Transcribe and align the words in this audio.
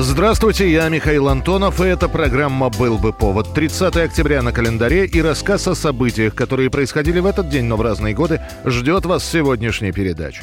Здравствуйте, 0.00 0.70
я 0.70 0.88
Михаил 0.88 1.28
Антонов, 1.28 1.80
и 1.80 1.84
эта 1.88 2.08
программа 2.08 2.68
«Был 2.68 2.98
бы 2.98 3.12
повод». 3.12 3.52
30 3.52 3.96
октября 3.96 4.42
на 4.42 4.52
календаре 4.52 5.06
и 5.06 5.20
рассказ 5.20 5.66
о 5.66 5.74
событиях, 5.74 6.36
которые 6.36 6.70
происходили 6.70 7.18
в 7.18 7.26
этот 7.26 7.48
день, 7.48 7.64
но 7.64 7.76
в 7.76 7.82
разные 7.82 8.14
годы, 8.14 8.40
ждет 8.64 9.06
вас 9.06 9.24
в 9.24 9.26
сегодняшней 9.26 9.90
передаче. 9.90 10.42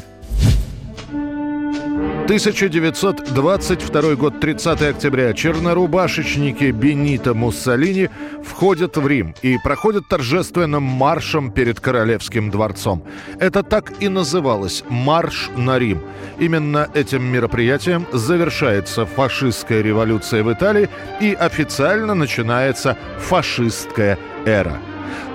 1922 2.25 4.15
год, 4.15 4.39
30 4.39 4.81
октября. 4.81 5.31
Чернорубашечники 5.33 6.71
Бенито 6.71 7.35
Муссолини 7.35 8.09
входят 8.43 8.97
в 8.97 9.07
Рим 9.07 9.35
и 9.43 9.59
проходят 9.63 10.07
торжественным 10.07 10.81
маршем 10.81 11.51
перед 11.51 11.79
Королевским 11.79 12.49
дворцом. 12.49 13.03
Это 13.39 13.61
так 13.61 13.93
и 13.99 14.09
называлось 14.09 14.83
«Марш 14.89 15.51
на 15.55 15.77
Рим». 15.77 16.01
Именно 16.39 16.89
этим 16.95 17.23
мероприятием 17.23 18.07
завершается 18.11 19.05
фашистская 19.05 19.83
революция 19.83 20.41
в 20.41 20.51
Италии 20.51 20.89
и 21.21 21.31
официально 21.33 22.15
начинается 22.15 22.97
фашистская 23.19 24.17
эра. 24.47 24.79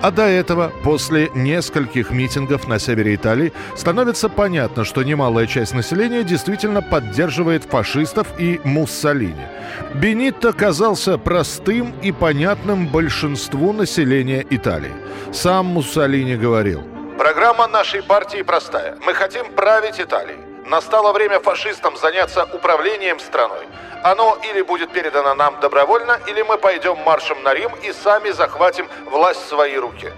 А 0.03 0.11
до 0.11 0.23
этого, 0.23 0.73
после 0.83 1.31
нескольких 1.35 2.11
митингов 2.11 2.69
на 2.69 2.79
севере 2.79 3.15
Италии, 3.15 3.53
становится 3.77 4.29
понятно, 4.29 4.85
что 4.85 5.03
немалая 5.03 5.47
часть 5.47 5.75
населения 5.75 6.23
действительно 6.23 6.83
поддерживает 6.83 7.65
фашистов 7.65 8.27
и 8.39 8.61
Муссолини. 8.65 9.47
Бенитто 9.95 10.53
казался 10.53 11.19
простым 11.19 11.93
и 12.03 12.13
понятным 12.13 12.87
большинству 12.87 13.73
населения 13.73 14.45
Италии. 14.51 14.93
Сам 15.33 15.67
Муссолини 15.67 16.37
говорил, 16.37 16.83
«Программа 17.19 17.67
нашей 17.67 18.03
партии 18.03 18.43
простая. 18.43 18.97
Мы 19.05 19.15
хотим 19.15 19.53
править 19.53 20.01
Италией. 20.01 20.50
Настало 20.71 21.13
время 21.13 21.41
фашистам 21.41 21.97
заняться 21.97 22.45
управлением 22.45 23.19
страной. 23.19 23.67
Оно 24.05 24.39
или 24.49 24.63
будет 24.63 24.93
передано 24.93 25.35
нам 25.35 25.59
добровольно, 25.61 26.21
или 26.29 26.43
мы 26.43 26.59
пойдем 26.59 26.97
маршем 27.05 27.43
на 27.43 27.53
Рим 27.53 27.73
и 27.83 27.93
сами 27.93 28.31
захватим 28.31 28.87
власть 29.11 29.41
в 29.41 29.49
свои 29.49 29.77
руки. 29.77 30.13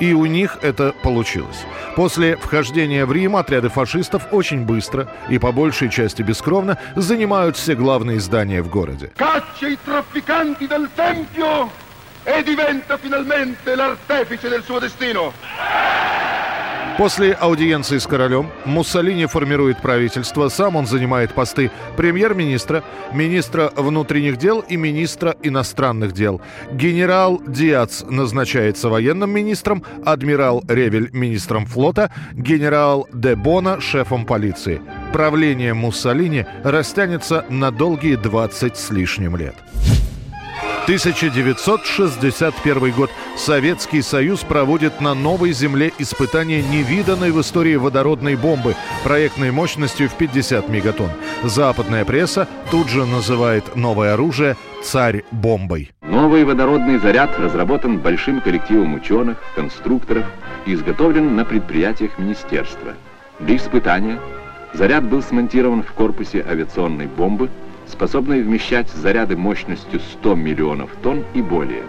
И 0.00 0.12
у 0.12 0.26
них 0.26 0.58
это 0.62 0.92
получилось. 1.04 1.64
После 1.94 2.36
вхождения 2.36 3.06
в 3.06 3.12
Рим 3.12 3.36
отряды 3.36 3.68
фашистов 3.68 4.24
очень 4.32 4.66
быстро 4.66 5.06
и 5.28 5.38
по 5.38 5.52
большей 5.52 5.88
части 5.90 6.22
бескровно 6.22 6.76
занимают 6.96 7.56
все 7.56 7.76
главные 7.76 8.18
здания 8.18 8.62
в 8.62 8.68
городе. 8.68 9.12
e 12.26 12.42
diventa 12.42 12.96
finalmente 12.96 13.74
l'artefice 13.74 14.48
del 14.48 14.62
suo 14.62 14.78
destino. 14.78 15.32
После 16.96 17.32
аудиенции 17.32 17.98
с 17.98 18.06
королем 18.06 18.50
Муссолини 18.64 19.26
формирует 19.26 19.82
правительство, 19.82 20.48
сам 20.48 20.76
он 20.76 20.86
занимает 20.86 21.34
посты 21.34 21.72
премьер-министра, 21.96 22.84
министра 23.12 23.72
внутренних 23.74 24.36
дел 24.36 24.60
и 24.60 24.76
министра 24.76 25.34
иностранных 25.42 26.12
дел. 26.12 26.40
Генерал 26.70 27.42
Диац 27.44 28.04
назначается 28.08 28.88
военным 28.88 29.30
министром, 29.30 29.82
адмирал 30.04 30.62
Ревель 30.68 31.10
министром 31.12 31.66
флота, 31.66 32.12
генерал 32.32 33.08
Де 33.12 33.34
Бона 33.34 33.80
шефом 33.80 34.24
полиции. 34.24 34.80
Правление 35.12 35.74
Муссолини 35.74 36.46
растянется 36.62 37.44
на 37.48 37.72
долгие 37.72 38.14
20 38.14 38.76
с 38.76 38.90
лишним 38.90 39.36
лет. 39.36 39.56
1961 40.84 42.92
год. 42.92 43.10
Советский 43.36 44.02
Союз 44.02 44.40
проводит 44.40 45.00
на 45.00 45.14
новой 45.14 45.52
земле 45.52 45.92
испытания 45.98 46.62
невиданной 46.62 47.30
в 47.30 47.40
истории 47.40 47.76
водородной 47.76 48.36
бомбы 48.36 48.76
проектной 49.02 49.50
мощностью 49.50 50.10
в 50.10 50.14
50 50.14 50.68
мегатонн. 50.68 51.08
Западная 51.42 52.04
пресса 52.04 52.46
тут 52.70 52.90
же 52.90 53.06
называет 53.06 53.76
новое 53.76 54.12
оружие 54.12 54.58
«царь 54.82 55.24
бомбой». 55.30 55.90
Новый 56.02 56.44
водородный 56.44 56.98
заряд 56.98 57.38
разработан 57.38 57.98
большим 57.98 58.42
коллективом 58.42 58.94
ученых, 58.94 59.38
конструкторов 59.54 60.26
и 60.66 60.74
изготовлен 60.74 61.34
на 61.34 61.46
предприятиях 61.46 62.18
министерства. 62.18 62.92
Для 63.40 63.56
испытания 63.56 64.20
заряд 64.74 65.04
был 65.04 65.22
смонтирован 65.22 65.82
в 65.82 65.92
корпусе 65.92 66.44
авиационной 66.46 67.06
бомбы, 67.06 67.48
способной 67.86 68.42
вмещать 68.42 68.88
заряды 68.90 69.36
мощностью 69.36 70.00
100 70.00 70.34
миллионов 70.34 70.90
тонн 71.02 71.24
и 71.34 71.42
более. 71.42 71.82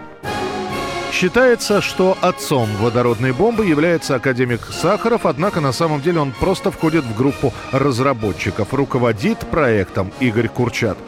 Считается, 1.12 1.80
что 1.80 2.18
отцом 2.20 2.68
водородной 2.78 3.32
бомбы 3.32 3.64
является 3.64 4.16
академик 4.16 4.60
Сахаров, 4.70 5.24
однако 5.24 5.62
на 5.62 5.72
самом 5.72 6.02
деле 6.02 6.20
он 6.20 6.32
просто 6.38 6.70
входит 6.70 7.04
в 7.04 7.16
группу 7.16 7.54
разработчиков. 7.72 8.74
Руководит 8.74 9.38
проектом 9.38 10.12
Игорь 10.20 10.48
Курчат. 10.48 10.98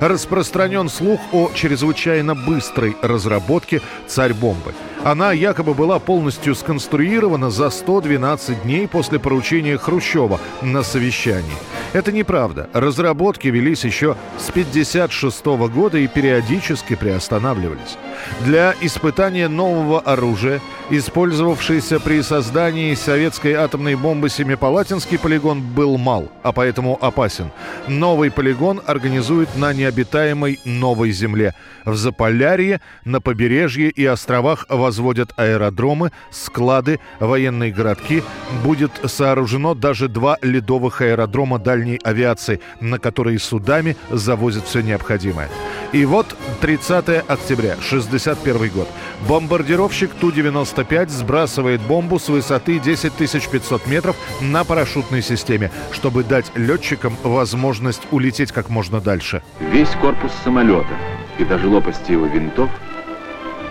Распространен 0.00 0.90
слух 0.90 1.20
о 1.32 1.50
чрезвычайно 1.54 2.34
быстрой 2.34 2.94
разработке 3.00 3.80
«Царь-бомбы». 4.06 4.74
Она 5.04 5.32
якобы 5.32 5.74
была 5.74 5.98
полностью 5.98 6.54
сконструирована 6.54 7.50
за 7.50 7.68
112 7.68 8.62
дней 8.62 8.88
после 8.88 9.18
поручения 9.18 9.76
Хрущева 9.76 10.40
на 10.62 10.82
совещании. 10.82 11.52
Это 11.92 12.10
неправда. 12.10 12.70
Разработки 12.72 13.48
велись 13.48 13.84
еще 13.84 14.16
с 14.38 14.48
1956 14.48 15.44
года 15.72 15.98
и 15.98 16.06
периодически 16.06 16.96
приостанавливались. 16.96 17.98
Для 18.40 18.74
испытания 18.80 19.48
нового 19.48 20.00
оружия, 20.00 20.62
использовавшейся 20.88 22.00
при 22.00 22.22
создании 22.22 22.94
советской 22.94 23.52
атомной 23.52 23.96
бомбы 23.96 24.30
Семипалатинский 24.30 25.18
полигон 25.18 25.60
был 25.60 25.98
мал, 25.98 26.32
а 26.42 26.52
поэтому 26.52 26.98
опасен. 27.00 27.52
Новый 27.88 28.30
полигон 28.30 28.80
организуют 28.86 29.54
на 29.54 29.74
необитаемой 29.74 30.60
новой 30.64 31.12
земле. 31.12 31.54
В 31.84 31.94
Заполярье, 31.94 32.80
на 33.04 33.20
побережье 33.20 33.90
и 33.90 34.04
островах 34.06 34.64
возводят 34.94 35.32
аэродромы, 35.36 36.12
склады, 36.30 37.00
военные 37.18 37.72
городки. 37.72 38.22
Будет 38.62 38.92
сооружено 39.06 39.74
даже 39.74 40.08
два 40.08 40.38
ледовых 40.40 41.00
аэродрома 41.00 41.58
дальней 41.58 41.98
авиации, 42.04 42.60
на 42.80 43.00
которые 43.00 43.40
судами 43.40 43.96
завозят 44.10 44.66
все 44.66 44.82
необходимое. 44.82 45.48
И 45.92 46.04
вот 46.04 46.36
30 46.60 47.24
октября, 47.26 47.76
61 47.80 48.68
год. 48.70 48.88
Бомбардировщик 49.28 50.12
Ту-95 50.20 51.08
сбрасывает 51.08 51.80
бомбу 51.80 52.20
с 52.20 52.28
высоты 52.28 52.78
10 52.78 53.12
500 53.14 53.86
метров 53.88 54.16
на 54.40 54.62
парашютной 54.62 55.22
системе, 55.22 55.72
чтобы 55.90 56.22
дать 56.22 56.52
летчикам 56.54 57.16
возможность 57.24 58.02
улететь 58.12 58.52
как 58.52 58.70
можно 58.70 59.00
дальше. 59.00 59.42
Весь 59.72 59.90
корпус 60.00 60.30
самолета 60.44 60.94
и 61.38 61.44
даже 61.44 61.68
лопасти 61.68 62.12
его 62.12 62.26
винтов 62.26 62.70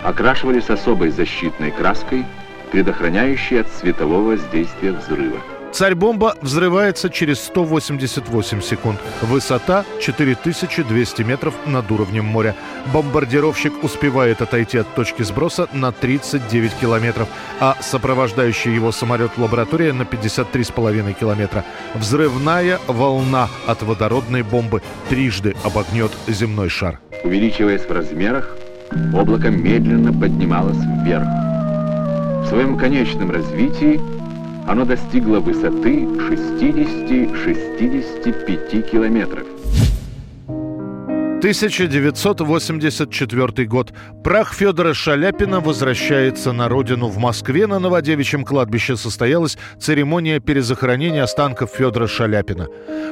окрашивались 0.04 0.70
особой 0.70 1.10
защитной 1.10 1.72
краской, 1.72 2.24
предохраняющей 2.70 3.60
от 3.60 3.68
светового 3.72 4.30
воздействия 4.30 4.92
взрыва. 4.92 5.38
Царь-бомба 5.72 6.36
взрывается 6.40 7.10
через 7.10 7.40
188 7.40 8.60
секунд. 8.60 9.00
Высота 9.22 9.84
4200 10.00 11.22
метров 11.22 11.54
над 11.66 11.90
уровнем 11.90 12.24
моря. 12.26 12.54
Бомбардировщик 12.92 13.82
успевает 13.82 14.40
отойти 14.40 14.78
от 14.78 14.94
точки 14.94 15.22
сброса 15.24 15.68
на 15.72 15.90
39 15.90 16.74
километров, 16.80 17.28
а 17.58 17.76
сопровождающий 17.80 18.72
его 18.72 18.92
самолет-лаборатория 18.92 19.92
на 19.92 20.02
53,5 20.02 21.12
километра. 21.18 21.64
Взрывная 21.94 22.78
волна 22.86 23.48
от 23.66 23.82
водородной 23.82 24.42
бомбы 24.42 24.80
трижды 25.08 25.56
обогнет 25.64 26.12
земной 26.28 26.68
шар. 26.68 27.00
Увеличиваясь 27.24 27.82
в 27.82 27.90
размерах, 27.90 28.56
облако 29.12 29.50
медленно 29.50 30.12
поднималось 30.12 30.78
вверх. 31.04 31.26
В 32.42 32.46
своем 32.48 32.76
конечном 32.76 33.30
развитии 33.30 34.00
оно 34.66 34.84
достигло 34.84 35.38
высоты 35.40 36.04
60-65 36.04 38.90
километров. 38.90 39.46
1984 41.44 43.66
год. 43.66 43.92
Прах 44.24 44.54
Федора 44.54 44.94
Шаляпина 44.94 45.60
возвращается 45.60 46.52
на 46.52 46.70
родину. 46.70 47.08
В 47.08 47.18
Москве 47.18 47.66
на 47.66 47.78
Новодевичьем 47.78 48.46
кладбище 48.46 48.96
состоялась 48.96 49.58
церемония 49.78 50.40
перезахоронения 50.40 51.22
останков 51.22 51.72
Федора 51.76 52.06
Шаляпина. 52.06 52.68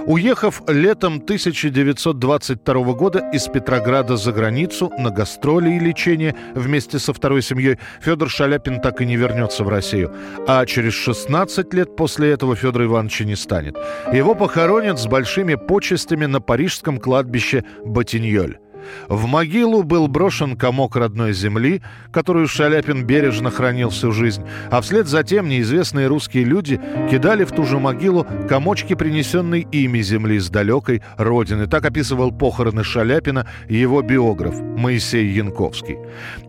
Уехав 0.07 0.63
летом 0.67 1.17
1922 1.17 2.75
года 2.95 3.19
из 3.35 3.49
Петрограда 3.49 4.17
за 4.17 4.33
границу 4.33 4.91
на 4.97 5.11
гастроли 5.11 5.75
и 5.75 5.79
лечение 5.79 6.35
вместе 6.55 6.99
со 6.99 7.13
второй 7.13 7.43
семьей, 7.43 7.79
Федор 8.01 8.31
Шаляпин 8.31 8.81
так 8.81 9.03
и 9.03 9.05
не 9.05 9.17
вернется 9.17 9.63
в 9.63 9.69
Россию. 9.69 10.11
А 10.49 10.65
через 10.65 10.95
16 10.95 11.75
лет 11.75 11.97
после 11.97 12.31
этого 12.31 12.57
Федора 12.57 12.87
Ивановича 12.87 13.27
не 13.27 13.37
станет. 13.37 13.77
Его 14.11 14.35
похоронят 14.35 14.99
с 14.99 15.07
большими 15.07 15.57
почестями 15.57 16.25
на 16.25 16.41
парижском 16.41 16.99
кладбище 16.99 17.65
une. 18.25 18.59
В 19.09 19.27
могилу 19.27 19.83
был 19.83 20.09
брошен 20.09 20.57
комок 20.57 20.97
родной 20.97 21.33
земли, 21.33 21.83
которую 22.13 22.49
Шаляпин 22.49 23.05
бережно 23.05 23.51
хранил 23.51 23.91
всю 23.91 24.13
жизнь, 24.13 24.45
а 24.71 24.81
вслед 24.81 25.07
за 25.07 25.23
тем 25.23 25.49
неизвестные 25.49 26.07
русские 26.07 26.45
люди 26.45 26.81
кидали 27.11 27.45
в 27.45 27.53
ту 27.53 27.65
же 27.65 27.79
могилу 27.79 28.27
комочки, 28.49 28.95
принесенной 28.95 29.67
ими 29.73 30.01
земли 30.01 30.39
с 30.39 30.49
далекой 30.49 31.03
родины. 31.17 31.67
Так 31.67 31.85
описывал 31.85 32.33
похороны 32.33 32.85
Шаляпина 32.85 33.47
его 33.69 34.03
биограф 34.03 34.59
Моисей 34.61 35.27
Янковский. 35.29 35.99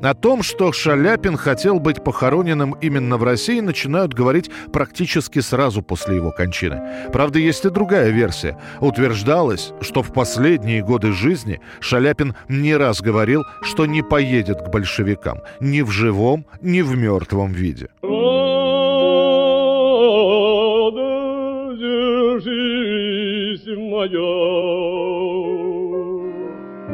О 0.02 0.14
том, 0.14 0.44
что 0.44 0.72
Шаляпин 0.72 1.38
хотел 1.38 1.80
быть 1.80 2.04
похороненным 2.04 2.72
именно 2.82 3.18
в 3.18 3.24
России, 3.24 3.60
начинают 3.60 4.14
говорить 4.14 4.50
практически 4.72 5.40
сразу 5.40 5.82
после 5.82 6.16
его 6.16 6.32
кончины. 6.32 6.82
Правда, 7.12 7.40
есть 7.40 7.66
и 7.66 7.70
другая 7.70 8.10
версия. 8.10 8.58
Утверждалось, 8.80 9.74
что 9.82 10.02
в 10.02 10.14
последние 10.14 10.84
годы 10.84 11.12
жизни 11.12 11.60
Шаляпин 11.80 12.23
Столыпин 12.24 12.36
не 12.48 12.76
раз 12.76 13.02
говорил, 13.02 13.44
что 13.62 13.86
не 13.86 14.02
поедет 14.02 14.62
к 14.62 14.70
большевикам 14.70 15.42
ни 15.60 15.82
в 15.82 15.92
живом, 15.92 16.46
ни 16.62 16.82
в 16.82 16.96
мертвом 16.96 17.52
виде. 17.52 17.90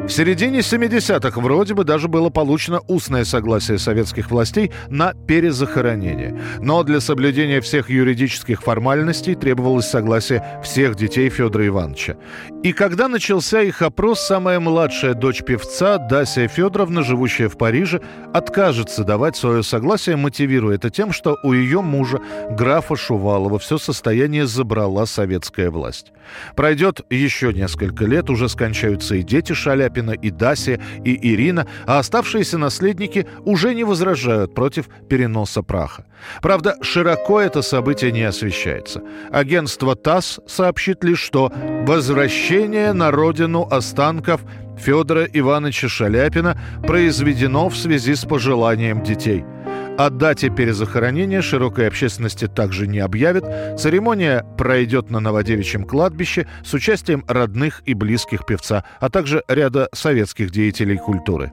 В 0.09 0.11
середине 0.11 0.61
70-х 0.61 1.39
вроде 1.39 1.75
бы 1.75 1.83
даже 1.83 2.07
было 2.07 2.31
получено 2.31 2.81
устное 2.87 3.23
согласие 3.25 3.77
советских 3.77 4.31
властей 4.31 4.71
на 4.89 5.13
перезахоронение. 5.13 6.41
Но 6.57 6.81
для 6.81 6.99
соблюдения 6.99 7.61
всех 7.61 7.91
юридических 7.91 8.63
формальностей 8.63 9.35
требовалось 9.35 9.85
согласие 9.85 10.43
всех 10.63 10.95
детей 10.95 11.29
Федора 11.29 11.67
Ивановича. 11.67 12.15
И 12.63 12.73
когда 12.73 13.07
начался 13.07 13.61
их 13.61 13.83
опрос, 13.83 14.19
самая 14.19 14.59
младшая 14.59 15.13
дочь 15.13 15.43
певца, 15.43 15.99
Дася 15.99 16.47
Федоровна, 16.47 17.03
живущая 17.03 17.47
в 17.47 17.59
Париже, 17.59 18.01
откажется 18.33 19.03
давать 19.03 19.37
свое 19.37 19.61
согласие, 19.61 20.15
мотивируя 20.15 20.77
это 20.77 20.89
тем, 20.89 21.13
что 21.13 21.37
у 21.43 21.53
ее 21.53 21.81
мужа, 21.81 22.19
графа 22.49 22.95
Шувалова, 22.95 23.59
все 23.59 23.77
состояние 23.77 24.47
забрала 24.47 25.05
советская 25.05 25.69
власть. 25.69 26.13
Пройдет 26.55 27.01
еще 27.09 27.53
несколько 27.53 28.05
лет, 28.05 28.29
уже 28.29 28.49
скончаются 28.49 29.15
и 29.15 29.23
дети 29.23 29.53
Шаляпина, 29.53 29.98
Папина, 29.99 30.11
и 30.11 30.29
Дася, 30.31 30.79
и 31.05 31.33
Ирина, 31.33 31.65
а 31.85 31.99
оставшиеся 31.99 32.57
наследники 32.57 33.25
уже 33.45 33.75
не 33.75 33.83
возражают 33.83 34.53
против 34.53 34.87
переноса 35.09 35.61
праха. 35.61 36.05
Правда, 36.41 36.75
широко 36.81 37.39
это 37.39 37.61
событие 37.61 38.11
не 38.11 38.23
освещается. 38.23 39.01
Агентство 39.31 39.95
ТАСС 39.95 40.39
сообщит 40.47 41.03
лишь, 41.03 41.19
что 41.19 41.51
возвращение 41.87 42.93
на 42.93 43.11
родину 43.11 43.67
останков 43.69 44.41
Федора 44.77 45.25
Ивановича 45.25 45.89
Шаляпина 45.89 46.57
произведено 46.87 47.67
в 47.69 47.75
связи 47.75 48.15
с 48.15 48.25
пожеланием 48.25 49.03
детей– 49.03 49.43
о 49.99 50.09
дате 50.09 50.49
перезахоронения 50.49 51.41
широкой 51.41 51.85
общественности 51.85 52.47
также 52.47 52.87
не 52.87 52.99
объявят. 52.99 53.43
Церемония 53.77 54.45
пройдет 54.57 55.09
на 55.09 55.19
Новодевичьем 55.19 55.83
кладбище 55.83 56.47
с 56.63 56.73
участием 56.73 57.25
родных 57.27 57.81
и 57.85 57.93
близких 57.93 58.45
певца, 58.45 58.85
а 59.01 59.09
также 59.09 59.43
ряда 59.49 59.89
советских 59.91 60.51
деятелей 60.51 60.95
культуры. 60.95 61.51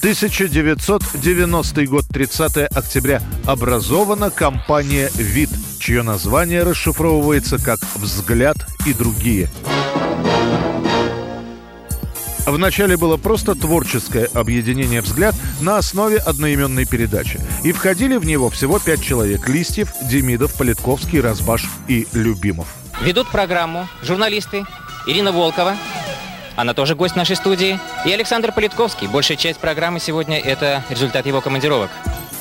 1990 0.00 1.86
год, 1.88 2.04
30 2.08 2.74
октября. 2.74 3.20
Образована 3.44 4.30
компания 4.30 5.10
«Вид», 5.14 5.50
чье 5.78 6.00
название 6.00 6.62
расшифровывается 6.62 7.62
как 7.62 7.80
«Взгляд» 7.96 8.56
и 8.86 8.94
другие. 8.94 9.50
Вначале 12.46 12.96
было 12.96 13.16
просто 13.16 13.56
творческое 13.56 14.26
объединение 14.32 15.02
«Взгляд» 15.02 15.34
на 15.60 15.78
основе 15.78 16.18
одноименной 16.18 16.86
передачи. 16.86 17.40
И 17.64 17.72
входили 17.72 18.16
в 18.16 18.24
него 18.24 18.50
всего 18.50 18.78
пять 18.78 19.02
человек– 19.02 19.48
Листьев, 19.48 19.92
Демидов, 20.02 20.54
Политковский, 20.54 21.20
Разбаш 21.20 21.64
и 21.88 22.06
Любимов. 22.12 22.68
Ведут 23.02 23.28
программу 23.28 23.88
журналисты 24.02 24.64
Ирина 25.06 25.32
Волкова, 25.32 25.76
она 26.56 26.72
тоже 26.72 26.94
гость 26.94 27.16
нашей 27.16 27.36
студии, 27.36 27.78
и 28.06 28.12
Александр 28.12 28.50
Политковский. 28.50 29.08
Большая 29.08 29.36
часть 29.36 29.58
программы 29.58 30.00
сегодня– 30.00 30.38
это 30.40 30.82
результат 30.88 31.26
его 31.26 31.42
командировок. 31.42 31.90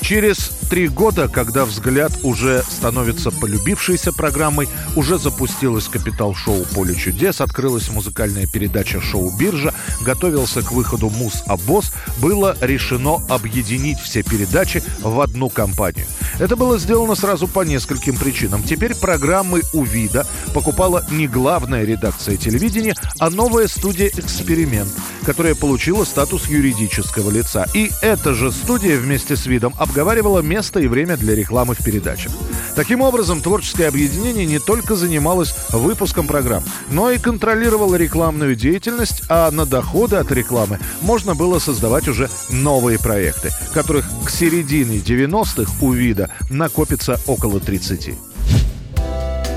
Через 0.05 0.51
три 0.69 0.87
года, 0.87 1.27
когда 1.27 1.65
«Взгляд» 1.65 2.11
уже 2.21 2.63
становится 2.69 3.31
полюбившейся 3.31 4.13
программой, 4.13 4.69
уже 4.95 5.17
запустилось 5.17 5.87
капитал-шоу 5.87 6.63
«Поле 6.75 6.93
чудес», 6.93 7.41
открылась 7.41 7.89
музыкальная 7.89 8.45
передача 8.45 9.01
«Шоу 9.01 9.35
Биржа», 9.35 9.73
готовился 10.01 10.61
к 10.61 10.71
выходу 10.71 11.09
«Мус 11.09 11.41
Абос», 11.47 11.91
было 12.19 12.55
решено 12.61 13.15
объединить 13.29 13.99
все 13.99 14.21
передачи 14.21 14.83
в 15.01 15.19
одну 15.19 15.49
компанию. 15.49 16.05
Это 16.37 16.55
было 16.55 16.77
сделано 16.77 17.15
сразу 17.15 17.47
по 17.47 17.61
нескольким 17.61 18.15
причинам. 18.15 18.61
Теперь 18.61 18.93
программы 18.93 19.61
у 19.73 19.83
«Вида» 19.83 20.27
покупала 20.53 21.03
не 21.09 21.27
главная 21.27 21.83
редакция 21.83 22.37
телевидения, 22.37 22.95
а 23.17 23.31
новая 23.31 23.67
студия 23.67 24.11
«Эксперимент», 24.15 24.91
которая 25.25 25.55
получила 25.55 26.03
статус 26.03 26.45
юридического 26.47 27.31
лица. 27.31 27.65
И 27.73 27.89
эта 28.01 28.35
же 28.35 28.51
студия 28.51 28.99
вместе 28.99 29.35
с 29.35 29.47
«Видом» 29.47 29.73
обговаривала 29.95 30.41
место 30.41 30.81
и 30.81 30.87
время 30.87 31.15
для 31.15 31.35
рекламы 31.35 31.73
в 31.73 31.81
передачах. 31.81 32.33
Таким 32.75 32.99
образом, 32.99 33.39
творческое 33.39 33.87
объединение 33.87 34.45
не 34.45 34.59
только 34.59 34.93
занималось 34.93 35.55
выпуском 35.69 36.27
программ, 36.27 36.65
но 36.89 37.11
и 37.11 37.17
контролировало 37.17 37.95
рекламную 37.95 38.57
деятельность, 38.57 39.23
а 39.29 39.49
на 39.51 39.65
доходы 39.65 40.17
от 40.17 40.29
рекламы 40.33 40.79
можно 40.99 41.33
было 41.33 41.59
создавать 41.59 42.09
уже 42.09 42.29
новые 42.49 42.99
проекты, 42.99 43.51
которых 43.73 44.05
к 44.25 44.29
середине 44.29 44.97
90-х 44.97 45.71
у 45.79 45.93
вида 45.93 46.29
накопится 46.49 47.17
около 47.25 47.61
30. 47.61 48.15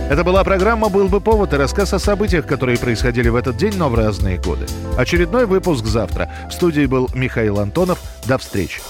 Это 0.09 0.23
была 0.23 0.45
программа 0.45 0.89
«Был 0.89 1.09
бы 1.09 1.21
повод» 1.21 1.53
и 1.53 1.57
рассказ 1.57 1.93
о 1.95 1.99
событиях, 1.99 2.47
которые 2.47 2.79
происходили 2.79 3.29
в 3.29 3.35
этот 3.35 3.57
день, 3.57 3.75
но 3.77 3.91
в 3.91 3.97
разные 3.97 4.39
годы. 4.39 4.67
Очередной 4.97 5.47
выпуск 5.47 5.85
завтра. 5.85 6.31
В 6.49 6.53
студии 6.53 6.87
был 6.87 7.11
Михаил 7.13 7.59
Антонов. 7.59 7.99
До 8.25 8.39
встречи 8.39 8.81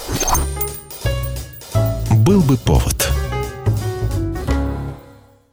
был 2.29 2.43
бы 2.43 2.59
повод. 2.59 2.98